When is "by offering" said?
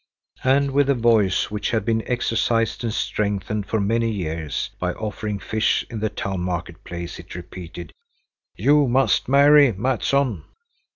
4.79-5.37